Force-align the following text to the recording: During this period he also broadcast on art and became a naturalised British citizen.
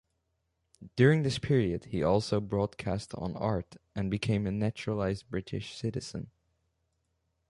During 0.95 1.21
this 1.21 1.37
period 1.37 1.85
he 1.85 2.01
also 2.01 2.41
broadcast 2.41 3.13
on 3.13 3.35
art 3.35 3.75
and 3.95 4.09
became 4.09 4.47
a 4.47 4.51
naturalised 4.51 5.29
British 5.29 5.75
citizen. 5.75 6.31